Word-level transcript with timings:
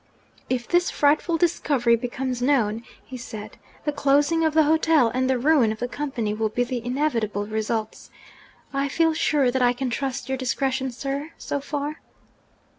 'If 0.49 0.67
this 0.67 0.89
frightful 0.89 1.37
discovery 1.37 1.95
becomes 1.95 2.41
known,' 2.41 2.81
he 3.05 3.17
said, 3.17 3.59
'the 3.85 3.91
closing 3.91 4.43
of 4.43 4.55
the 4.55 4.63
hotel 4.63 5.09
and 5.13 5.29
the 5.29 5.37
ruin 5.37 5.71
of 5.71 5.77
the 5.77 5.87
Company 5.87 6.33
will 6.33 6.49
be 6.49 6.63
the 6.63 6.83
inevitable 6.83 7.45
results. 7.45 8.09
I 8.73 8.87
feel 8.89 9.13
sure 9.13 9.51
that 9.51 9.61
I 9.61 9.73
can 9.73 9.91
trust 9.91 10.27
your 10.27 10.39
discretion, 10.39 10.89
sir, 10.89 11.33
so 11.37 11.59
far?' 11.59 11.99